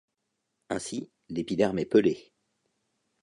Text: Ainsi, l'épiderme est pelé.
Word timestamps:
Ainsi, 0.71 1.11
l'épiderme 1.29 1.77
est 1.77 1.85
pelé. 1.85 2.33